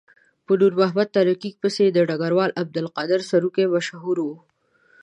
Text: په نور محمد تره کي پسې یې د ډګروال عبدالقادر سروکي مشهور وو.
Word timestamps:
په 0.45 0.51
نور 0.61 0.73
محمد 0.79 1.07
تره 1.15 1.33
کي 1.41 1.49
پسې 1.61 1.81
یې 1.85 1.91
د 1.93 1.99
ډګروال 2.09 2.51
عبدالقادر 2.61 3.19
سروکي 3.31 3.65
مشهور 3.75 4.17
وو. 4.21 4.37